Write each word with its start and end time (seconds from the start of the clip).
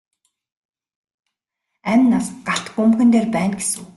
Амь 1.91 2.05
нас 2.11 2.27
галт 2.47 2.65
бөмбөгөн 2.75 3.09
дээр 3.13 3.27
байна 3.35 3.55
гэсэн 3.59 3.79
үг. 3.81 3.87